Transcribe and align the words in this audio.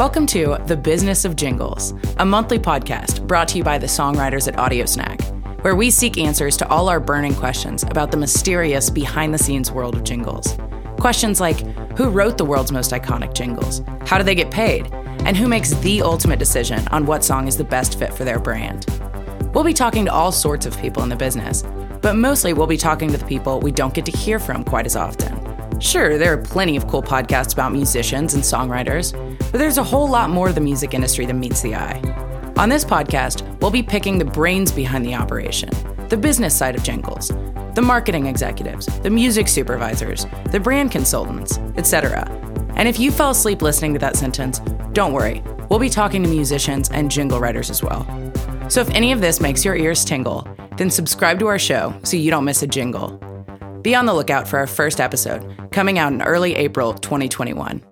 Welcome 0.00 0.26
to 0.28 0.56
The 0.64 0.78
Business 0.78 1.26
of 1.26 1.36
Jingles, 1.36 1.92
a 2.16 2.24
monthly 2.24 2.58
podcast 2.58 3.26
brought 3.26 3.48
to 3.48 3.58
you 3.58 3.64
by 3.64 3.76
the 3.76 3.86
songwriters 3.86 4.48
at 4.48 4.58
Audio 4.58 4.86
Snack, 4.86 5.20
where 5.62 5.76
we 5.76 5.90
seek 5.90 6.16
answers 6.16 6.56
to 6.56 6.68
all 6.68 6.88
our 6.88 6.98
burning 6.98 7.34
questions 7.34 7.82
about 7.82 8.10
the 8.10 8.16
mysterious 8.16 8.88
behind 8.88 9.34
the 9.34 9.38
scenes 9.38 9.70
world 9.70 9.94
of 9.94 10.02
jingles. 10.02 10.56
Questions 10.98 11.38
like 11.38 11.60
who 11.98 12.08
wrote 12.08 12.38
the 12.38 12.46
world's 12.46 12.72
most 12.72 12.92
iconic 12.92 13.34
jingles? 13.34 13.82
How 14.06 14.16
do 14.16 14.24
they 14.24 14.34
get 14.34 14.50
paid? 14.50 14.90
And 15.26 15.36
who 15.36 15.46
makes 15.46 15.74
the 15.74 16.00
ultimate 16.00 16.38
decision 16.38 16.88
on 16.88 17.04
what 17.04 17.22
song 17.22 17.46
is 17.46 17.58
the 17.58 17.64
best 17.64 17.98
fit 17.98 18.14
for 18.14 18.24
their 18.24 18.38
brand? 18.38 18.86
We'll 19.52 19.64
be 19.64 19.74
talking 19.74 20.06
to 20.06 20.12
all 20.14 20.32
sorts 20.32 20.64
of 20.64 20.80
people 20.80 21.02
in 21.02 21.10
the 21.10 21.14
business, 21.14 21.62
but 22.00 22.16
mostly 22.16 22.54
we'll 22.54 22.66
be 22.66 22.78
talking 22.78 23.10
to 23.10 23.18
the 23.18 23.26
people 23.26 23.60
we 23.60 23.70
don't 23.70 23.92
get 23.92 24.06
to 24.06 24.16
hear 24.16 24.38
from 24.38 24.64
quite 24.64 24.86
as 24.86 24.96
often. 24.96 25.49
Sure, 25.80 26.18
there 26.18 26.34
are 26.34 26.36
plenty 26.36 26.76
of 26.76 26.86
cool 26.88 27.02
podcasts 27.02 27.54
about 27.54 27.72
musicians 27.72 28.34
and 28.34 28.42
songwriters, 28.42 29.12
but 29.50 29.58
there's 29.58 29.78
a 29.78 29.82
whole 29.82 30.06
lot 30.06 30.28
more 30.28 30.48
to 30.48 30.52
the 30.52 30.60
music 30.60 30.92
industry 30.92 31.24
than 31.24 31.40
meets 31.40 31.62
the 31.62 31.74
eye. 31.74 31.98
On 32.58 32.68
this 32.68 32.84
podcast, 32.84 33.58
we'll 33.62 33.70
be 33.70 33.82
picking 33.82 34.18
the 34.18 34.24
brains 34.26 34.70
behind 34.70 35.06
the 35.06 35.14
operation, 35.14 35.70
the 36.10 36.18
business 36.18 36.54
side 36.54 36.76
of 36.76 36.82
jingles, 36.82 37.28
the 37.74 37.80
marketing 37.82 38.26
executives, 38.26 38.86
the 39.00 39.08
music 39.08 39.48
supervisors, 39.48 40.26
the 40.50 40.60
brand 40.60 40.92
consultants, 40.92 41.56
etc. 41.78 42.28
And 42.76 42.86
if 42.86 43.00
you 43.00 43.10
fell 43.10 43.30
asleep 43.30 43.62
listening 43.62 43.94
to 43.94 43.98
that 44.00 44.16
sentence, 44.16 44.58
don't 44.92 45.14
worry, 45.14 45.42
we'll 45.70 45.78
be 45.78 45.88
talking 45.88 46.22
to 46.22 46.28
musicians 46.28 46.90
and 46.90 47.10
jingle 47.10 47.40
writers 47.40 47.70
as 47.70 47.82
well. 47.82 48.04
So 48.68 48.82
if 48.82 48.90
any 48.90 49.12
of 49.12 49.22
this 49.22 49.40
makes 49.40 49.64
your 49.64 49.76
ears 49.76 50.04
tingle, 50.04 50.46
then 50.76 50.90
subscribe 50.90 51.38
to 51.38 51.46
our 51.46 51.58
show 51.58 51.98
so 52.02 52.18
you 52.18 52.30
don't 52.30 52.44
miss 52.44 52.62
a 52.62 52.66
jingle. 52.66 53.18
Be 53.82 53.94
on 53.94 54.06
the 54.06 54.14
lookout 54.14 54.48
for 54.48 54.58
our 54.58 54.66
first 54.66 55.00
episode, 55.00 55.70
coming 55.70 55.98
out 55.98 56.12
in 56.12 56.22
early 56.22 56.56
April 56.56 56.94
2021. 56.94 57.89